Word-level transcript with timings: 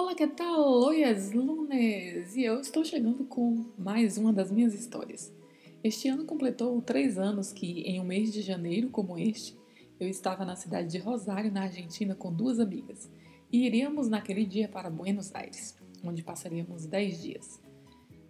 Olá, 0.00 0.14
que 0.14 0.28
tal? 0.28 0.60
Hoje 0.60 1.02
é 1.02 1.12
lunes 1.34 2.36
e 2.36 2.44
eu 2.44 2.60
estou 2.60 2.84
chegando 2.84 3.24
com 3.24 3.64
mais 3.76 4.16
uma 4.16 4.32
das 4.32 4.48
minhas 4.48 4.72
histórias. 4.72 5.34
Este 5.82 6.08
ano 6.08 6.24
completou 6.24 6.80
três 6.80 7.18
anos 7.18 7.52
que, 7.52 7.80
em 7.80 8.00
um 8.00 8.04
mês 8.04 8.32
de 8.32 8.40
janeiro 8.40 8.90
como 8.90 9.18
este, 9.18 9.58
eu 9.98 10.08
estava 10.08 10.44
na 10.44 10.54
cidade 10.54 10.88
de 10.88 10.98
Rosário, 10.98 11.50
na 11.50 11.62
Argentina, 11.62 12.14
com 12.14 12.32
duas 12.32 12.60
amigas 12.60 13.10
e 13.52 13.66
iríamos 13.66 14.08
naquele 14.08 14.46
dia 14.46 14.68
para 14.68 14.88
Buenos 14.88 15.34
Aires, 15.34 15.76
onde 16.04 16.22
passaríamos 16.22 16.86
dez 16.86 17.20
dias. 17.20 17.60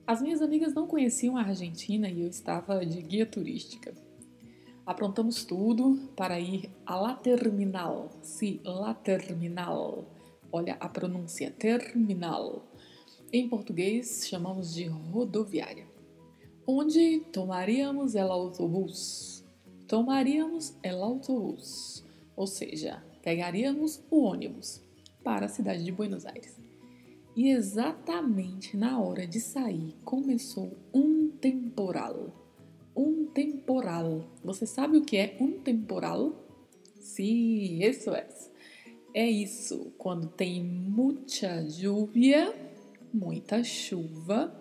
As 0.07 0.23
minhas 0.23 0.41
amigas 0.41 0.73
não 0.73 0.87
conheciam 0.87 1.37
a 1.37 1.43
Argentina 1.43 2.09
e 2.09 2.23
eu 2.23 2.29
estava 2.29 2.87
de 2.87 3.03
guia 3.03 3.27
turística. 3.27 3.93
Aprontamos 4.87 5.45
tudo 5.45 6.09
para 6.17 6.41
ir 6.41 6.71
a 6.87 6.99
La 6.99 7.15
Terminal, 7.15 8.09
sim, 8.23 8.59
La 8.65 8.95
Terminal 8.95 10.17
Olha 10.51 10.77
a 10.81 10.89
pronúncia 10.89 11.51
terminal. 11.51 12.67
Em 13.31 13.49
português, 13.49 14.27
chamamos 14.27 14.75
de 14.75 14.85
rodoviária. 14.85 15.87
Onde 16.67 17.21
tomaríamos 17.33 18.15
el 18.15 18.31
autobús. 18.31 19.45
Tomaríamos 19.87 20.75
el 20.83 21.03
autobús, 21.03 22.05
ou 22.37 22.47
seja, 22.47 23.03
pegaríamos 23.23 24.03
o 24.11 24.23
ônibus 24.23 24.83
para 25.25 25.47
a 25.47 25.49
cidade 25.49 25.85
de 25.85 25.93
Buenos 25.93 26.27
Aires. 26.27 26.57
E 27.37 27.51
exatamente 27.51 28.77
na 28.77 29.01
hora 29.01 29.27
de 29.27 29.41
sair 29.41 29.95
começou 30.05 30.77
um 30.93 31.31
temporal. 31.31 32.35
Um 32.97 33.27
temporal. 33.27 34.25
Você 34.43 34.67
sabe 34.67 34.99
o 34.99 35.05
que 35.05 35.17
é 35.17 35.37
um 35.41 35.59
temporal? 35.59 36.35
Sim, 36.99 37.83
isso 37.83 38.11
é 38.11 38.27
é 39.19 39.29
isso, 39.29 39.93
quando 39.99 40.29
tem 40.29 40.63
muita 40.63 41.67
lluvia, 41.83 42.55
muita 43.13 43.65
chuva 43.65 44.55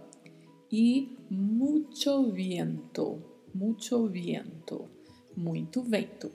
e 0.71 1.15
muito 1.29 2.31
vento, 2.31 3.21
muito 3.53 4.07
vento, 4.07 4.89
muito 5.35 5.83
vento. 5.83 6.31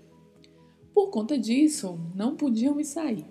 Por 0.94 1.10
conta 1.10 1.36
disso, 1.36 1.98
não 2.14 2.36
podíamos 2.36 2.86
sair. 2.86 3.26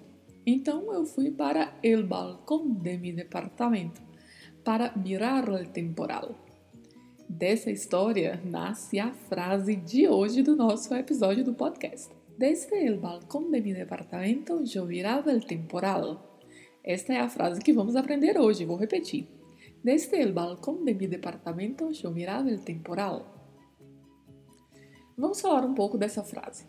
Então 0.45 0.91
eu 0.91 1.05
fui 1.05 1.31
para 1.31 1.73
o 1.81 2.03
balcão 2.05 2.69
de 2.69 2.97
meu 2.97 3.15
departamento 3.15 4.01
para 4.61 4.93
mirar 4.97 5.49
o 5.49 5.65
temporal. 5.69 6.35
Dessa 7.29 7.71
história 7.71 8.41
nasce 8.43 8.99
a 8.99 9.13
frase 9.13 9.73
de 9.73 10.09
hoje 10.09 10.43
do 10.43 10.53
nosso 10.53 10.93
episódio 10.93 11.45
do 11.45 11.53
podcast. 11.53 12.20
Desde 12.37 12.85
el 12.85 12.97
balcón 12.97 13.51
de 13.51 13.61
mi 13.61 13.73
departamento 13.73 14.63
yo 14.63 14.85
miraba 14.85 15.31
el 15.31 15.45
temporal. 15.45 16.19
Esta 16.83 17.13
é 17.13 17.19
a 17.19 17.29
frase 17.29 17.61
que 17.61 17.73
vamos 17.73 17.95
aprender 17.95 18.39
hoje, 18.39 18.65
vou 18.65 18.77
repetir. 18.77 19.27
Desde 19.83 20.21
el 20.21 20.33
balcón 20.33 20.83
de 20.85 20.93
mi 20.93 21.07
departamento 21.07 21.91
yo 21.91 22.11
miraba 22.11 22.49
el 22.49 22.63
temporal. 22.63 23.25
Vamos 25.17 25.41
falar 25.41 25.65
um 25.65 25.75
pouco 25.75 25.97
dessa 25.97 26.23
frase. 26.23 26.65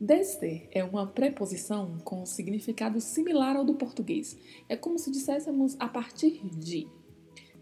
Desde 0.00 0.68
é 0.72 0.84
uma 0.84 1.06
preposição 1.06 1.98
com 2.04 2.26
significado 2.26 3.00
similar 3.00 3.56
ao 3.56 3.64
do 3.64 3.74
português. 3.74 4.36
É 4.68 4.76
como 4.76 4.98
se 4.98 5.10
disséssemos 5.10 5.76
a 5.78 5.88
partir 5.88 6.40
de. 6.56 6.88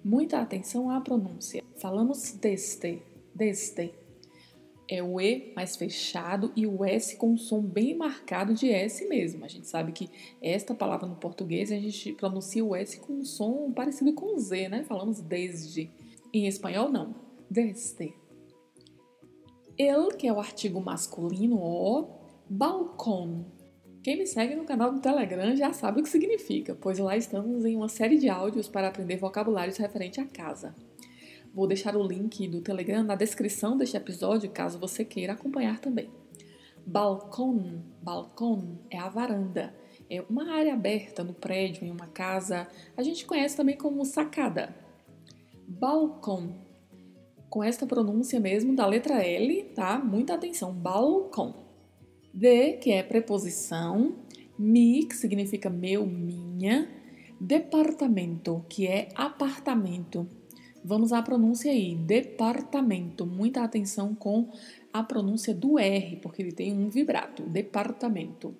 Muita 0.02 0.40
atenção 0.40 0.90
à 0.90 1.00
pronúncia. 1.00 1.62
Falamos 1.76 2.32
deste, 2.32 3.02
deste 3.34 3.94
é 4.88 5.02
o 5.02 5.20
E 5.20 5.52
mais 5.56 5.76
fechado 5.76 6.52
e 6.54 6.66
o 6.66 6.84
S 6.84 7.16
com 7.16 7.32
um 7.32 7.36
som 7.36 7.60
bem 7.62 7.96
marcado 7.96 8.54
de 8.54 8.70
S 8.70 9.06
mesmo. 9.08 9.44
A 9.44 9.48
gente 9.48 9.66
sabe 9.66 9.92
que 9.92 10.10
esta 10.42 10.74
palavra 10.74 11.06
no 11.06 11.16
português 11.16 11.72
a 11.72 11.76
gente 11.76 12.12
pronuncia 12.12 12.64
o 12.64 12.74
S 12.74 12.98
com 13.00 13.14
um 13.14 13.24
som 13.24 13.72
parecido 13.72 14.12
com 14.12 14.38
Z, 14.38 14.68
né? 14.68 14.84
Falamos 14.84 15.20
desde. 15.20 15.90
Em 16.32 16.46
espanhol, 16.46 16.90
não. 16.90 17.14
Desde. 17.50 18.12
El, 19.78 20.08
que 20.08 20.26
é 20.26 20.32
o 20.32 20.38
artigo 20.38 20.80
masculino, 20.80 21.56
o, 21.56 22.08
balcão. 22.48 23.46
Quem 24.02 24.18
me 24.18 24.26
segue 24.26 24.54
no 24.54 24.64
canal 24.64 24.92
do 24.92 25.00
Telegram 25.00 25.56
já 25.56 25.72
sabe 25.72 26.00
o 26.00 26.02
que 26.02 26.08
significa, 26.08 26.74
pois 26.74 26.98
lá 26.98 27.16
estamos 27.16 27.64
em 27.64 27.74
uma 27.74 27.88
série 27.88 28.18
de 28.18 28.28
áudios 28.28 28.68
para 28.68 28.88
aprender 28.88 29.16
vocabulários 29.16 29.78
referente 29.78 30.20
à 30.20 30.26
casa. 30.26 30.74
Vou 31.54 31.68
deixar 31.68 31.96
o 31.96 32.02
link 32.02 32.48
do 32.48 32.60
Telegram 32.60 33.04
na 33.04 33.14
descrição 33.14 33.76
deste 33.76 33.96
episódio, 33.96 34.50
caso 34.50 34.76
você 34.76 35.04
queira 35.04 35.34
acompanhar 35.34 35.78
também. 35.78 36.10
Balcão, 36.84 37.80
balcão 38.02 38.80
é 38.90 38.98
a 38.98 39.08
varanda, 39.08 39.72
é 40.10 40.20
uma 40.28 40.52
área 40.52 40.74
aberta 40.74 41.22
no 41.22 41.32
prédio, 41.32 41.84
em 41.84 41.92
uma 41.92 42.08
casa. 42.08 42.66
A 42.96 43.04
gente 43.04 43.24
conhece 43.24 43.56
também 43.56 43.76
como 43.76 44.04
sacada. 44.04 44.74
Balcão, 45.68 46.56
com 47.48 47.62
esta 47.62 47.86
pronúncia 47.86 48.40
mesmo 48.40 48.74
da 48.74 48.84
letra 48.84 49.24
L, 49.24 49.62
tá? 49.76 49.96
Muita 49.96 50.34
atenção, 50.34 50.72
balcão. 50.72 51.54
De, 52.34 52.78
que 52.78 52.90
é 52.90 53.00
preposição, 53.00 54.16
mi, 54.58 55.04
que 55.04 55.14
significa 55.14 55.70
meu, 55.70 56.04
minha, 56.04 56.90
departamento, 57.40 58.66
que 58.68 58.88
é 58.88 59.08
apartamento. 59.14 60.28
Vamos 60.86 61.14
à 61.14 61.22
pronúncia 61.22 61.72
aí, 61.72 61.94
departamento. 61.94 63.24
Muita 63.24 63.64
atenção 63.64 64.14
com 64.14 64.50
a 64.92 65.02
pronúncia 65.02 65.54
do 65.54 65.78
R, 65.78 66.16
porque 66.16 66.42
ele 66.42 66.52
tem 66.52 66.74
um 66.74 66.90
vibrato, 66.90 67.42
departamento. 67.44 68.54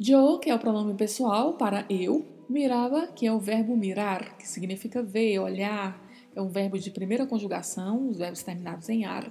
Yo, 0.00 0.40
que 0.40 0.50
é 0.50 0.54
o 0.56 0.58
pronome 0.58 0.94
pessoal 0.94 1.52
para 1.54 1.86
eu. 1.88 2.26
Mirava, 2.48 3.06
que 3.06 3.26
é 3.28 3.32
o 3.32 3.38
verbo 3.38 3.76
mirar, 3.76 4.36
que 4.38 4.48
significa 4.48 5.04
ver, 5.04 5.38
olhar. 5.38 6.04
É 6.34 6.42
um 6.42 6.48
verbo 6.48 6.76
de 6.76 6.90
primeira 6.90 7.26
conjugação, 7.26 8.08
os 8.08 8.18
verbos 8.18 8.42
terminados 8.42 8.88
em 8.88 9.04
ar. 9.04 9.30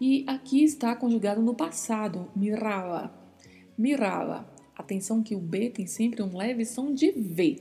E 0.00 0.24
aqui 0.28 0.62
está 0.62 0.94
conjugado 0.94 1.42
no 1.42 1.54
passado, 1.54 2.28
mirava. 2.36 3.12
Mirava. 3.76 4.48
Atenção 4.76 5.20
que 5.20 5.34
o 5.34 5.40
B 5.40 5.70
tem 5.70 5.88
sempre 5.88 6.22
um 6.22 6.36
leve 6.36 6.64
som 6.64 6.94
de 6.94 7.10
V. 7.10 7.58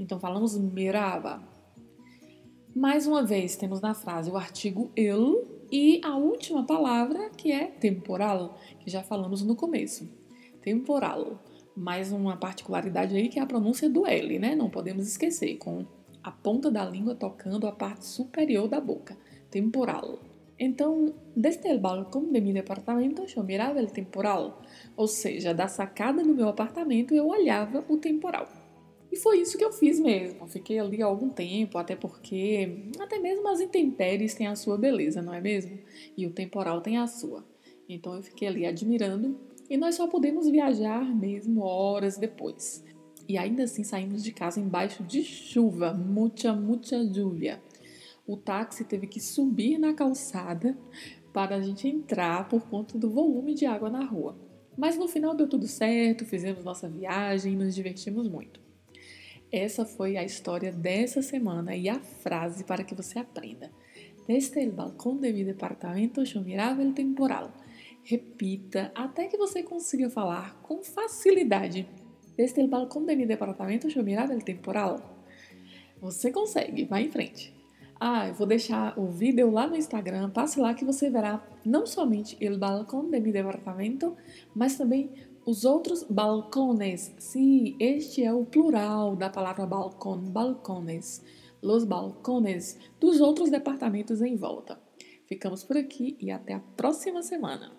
Então 0.00 0.18
falamos 0.18 0.56
mirava. 0.56 1.53
Mais 2.74 3.06
uma 3.06 3.22
vez, 3.22 3.54
temos 3.54 3.80
na 3.80 3.94
frase 3.94 4.28
o 4.28 4.36
artigo 4.36 4.90
el 4.96 5.44
e 5.70 6.00
a 6.02 6.16
última 6.16 6.66
palavra 6.66 7.30
que 7.30 7.52
é 7.52 7.66
temporal, 7.66 8.58
que 8.80 8.90
já 8.90 9.00
falamos 9.00 9.42
no 9.42 9.54
começo. 9.54 10.10
Temporal. 10.60 11.38
Mais 11.76 12.10
uma 12.10 12.36
particularidade 12.36 13.14
aí 13.14 13.28
que 13.28 13.38
é 13.38 13.42
a 13.42 13.46
pronúncia 13.46 13.88
do 13.88 14.04
L, 14.04 14.40
né? 14.40 14.56
Não 14.56 14.68
podemos 14.68 15.06
esquecer, 15.06 15.56
com 15.56 15.86
a 16.20 16.32
ponta 16.32 16.68
da 16.68 16.84
língua 16.84 17.14
tocando 17.14 17.68
a 17.68 17.72
parte 17.72 18.06
superior 18.06 18.66
da 18.66 18.80
boca. 18.80 19.16
Temporal. 19.52 20.18
Então, 20.58 21.14
desde 21.36 21.72
o 21.72 21.78
balcão 21.78 22.24
de 22.24 22.40
meu 22.40 22.60
apartamento, 22.60 23.22
eu 23.36 23.44
mirava 23.44 23.80
o 23.80 23.86
temporal. 23.86 24.60
Ou 24.96 25.06
seja, 25.06 25.54
da 25.54 25.68
sacada 25.68 26.24
do 26.24 26.34
meu 26.34 26.48
apartamento 26.48 27.14
eu 27.14 27.28
olhava 27.28 27.84
o 27.88 27.98
temporal. 27.98 28.63
E 29.14 29.16
foi 29.16 29.42
isso 29.42 29.56
que 29.56 29.64
eu 29.64 29.72
fiz 29.72 30.00
mesmo. 30.00 30.44
Fiquei 30.48 30.76
ali 30.80 31.00
algum 31.00 31.30
tempo, 31.30 31.78
até 31.78 31.94
porque 31.94 32.90
até 32.98 33.16
mesmo 33.16 33.46
as 33.46 33.60
intempéries 33.60 34.34
têm 34.34 34.48
a 34.48 34.56
sua 34.56 34.76
beleza, 34.76 35.22
não 35.22 35.32
é 35.32 35.40
mesmo? 35.40 35.78
E 36.16 36.26
o 36.26 36.32
temporal 36.32 36.80
tem 36.80 36.98
a 36.98 37.06
sua. 37.06 37.46
Então 37.88 38.16
eu 38.16 38.24
fiquei 38.24 38.48
ali 38.48 38.66
admirando 38.66 39.38
e 39.70 39.76
nós 39.76 39.94
só 39.94 40.08
pudemos 40.08 40.50
viajar 40.50 41.04
mesmo 41.14 41.62
horas 41.62 42.18
depois. 42.18 42.84
E 43.28 43.38
ainda 43.38 43.62
assim 43.62 43.84
saímos 43.84 44.24
de 44.24 44.32
casa 44.32 44.58
embaixo 44.58 45.04
de 45.04 45.22
chuva, 45.22 45.94
muita, 45.94 46.52
muita 46.52 46.96
lluvia. 46.96 47.62
O 48.26 48.36
táxi 48.36 48.82
teve 48.82 49.06
que 49.06 49.20
subir 49.20 49.78
na 49.78 49.94
calçada 49.94 50.76
para 51.32 51.54
a 51.54 51.60
gente 51.60 51.86
entrar 51.86 52.48
por 52.48 52.62
conta 52.68 52.98
do 52.98 53.08
volume 53.08 53.54
de 53.54 53.64
água 53.64 53.88
na 53.88 54.04
rua. 54.04 54.36
Mas 54.76 54.98
no 54.98 55.06
final 55.06 55.36
deu 55.36 55.48
tudo 55.48 55.68
certo, 55.68 56.24
fizemos 56.24 56.64
nossa 56.64 56.88
viagem 56.88 57.52
e 57.52 57.56
nos 57.56 57.76
divertimos 57.76 58.28
muito. 58.28 58.63
Essa 59.56 59.84
foi 59.84 60.16
a 60.16 60.24
história 60.24 60.72
dessa 60.72 61.22
semana 61.22 61.76
e 61.76 61.88
a 61.88 62.00
frase 62.00 62.64
para 62.64 62.82
que 62.82 62.92
você 62.92 63.20
aprenda. 63.20 63.70
Desde 64.26 64.60
el 64.60 64.72
balcón 64.72 65.20
de 65.20 65.32
mi 65.32 65.44
departamento 65.44 66.24
yo 66.24 66.40
miraba 66.40 66.82
el 66.82 66.92
temporal. 66.92 67.52
repita 68.04 68.90
até 68.94 69.28
que 69.28 69.36
você 69.36 69.62
consiga 69.62 70.10
falar 70.10 70.60
com 70.62 70.82
facilidade. 70.82 71.88
Desde 72.36 72.60
o 72.62 72.66
balcão 72.66 73.06
de 73.06 73.14
meu 73.14 73.28
departamento 73.28 73.88
eu 73.88 74.02
mirada 74.02 74.34
el 74.34 74.42
temporal. 74.42 75.24
Você 76.00 76.32
consegue, 76.32 76.84
vai 76.84 77.04
em 77.04 77.10
frente. 77.10 77.54
Ah, 78.00 78.26
eu 78.26 78.34
vou 78.34 78.46
deixar 78.46 78.98
o 78.98 79.06
vídeo 79.06 79.52
lá 79.52 79.68
no 79.68 79.76
Instagram, 79.76 80.30
passe 80.30 80.58
lá 80.58 80.74
que 80.74 80.84
você 80.84 81.08
verá 81.08 81.46
não 81.64 81.86
somente 81.86 82.36
o 82.44 82.58
balcão 82.58 83.08
de 83.08 83.20
meu 83.20 83.32
departamento, 83.32 84.16
mas 84.52 84.76
também 84.76 85.12
os 85.46 85.64
outros 85.64 86.02
balcones. 86.04 87.14
Sim, 87.18 87.76
este 87.78 88.24
é 88.24 88.32
o 88.32 88.44
plural 88.44 89.14
da 89.16 89.28
palavra 89.28 89.66
balcão, 89.66 90.18
balcones. 90.18 91.22
Los 91.62 91.84
balcones 91.84 92.78
dos 93.00 93.20
outros 93.20 93.50
departamentos 93.50 94.20
em 94.20 94.36
volta. 94.36 94.78
Ficamos 95.26 95.64
por 95.64 95.76
aqui 95.76 96.16
e 96.20 96.30
até 96.30 96.54
a 96.54 96.60
próxima 96.60 97.22
semana. 97.22 97.72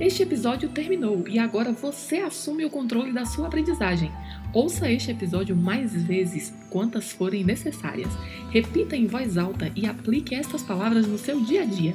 Este 0.00 0.24
episódio 0.24 0.68
terminou 0.70 1.28
e 1.28 1.38
agora 1.38 1.70
você 1.70 2.16
assume 2.16 2.64
o 2.64 2.70
controle 2.70 3.12
da 3.12 3.24
sua 3.24 3.46
aprendizagem. 3.46 4.10
Ouça 4.52 4.90
este 4.90 5.12
episódio 5.12 5.54
mais 5.54 5.94
vezes, 5.94 6.52
quantas 6.70 7.12
forem 7.12 7.44
necessárias. 7.44 8.10
Repita 8.50 8.96
em 8.96 9.06
voz 9.06 9.38
alta 9.38 9.70
e 9.76 9.86
aplique 9.86 10.34
estas 10.34 10.62
palavras 10.62 11.06
no 11.06 11.18
seu 11.18 11.40
dia 11.40 11.62
a 11.62 11.64
dia. 11.64 11.94